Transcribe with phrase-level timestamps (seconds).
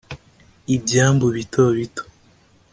[0.75, 2.03] ibyambu bito bito